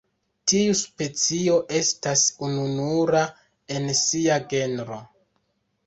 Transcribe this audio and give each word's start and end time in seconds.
Tiu 0.51 0.71
specio 0.79 1.59
estas 1.81 2.25
ununura 2.49 3.25
en 3.79 3.89
sia 4.03 4.43
genro. 4.57 5.03